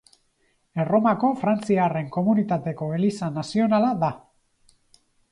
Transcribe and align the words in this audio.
Erromako 0.83 1.27
frantziarren 1.41 2.07
komunitateko 2.15 2.87
eliza 2.95 3.29
nazionala 3.35 3.93
da. 4.05 4.09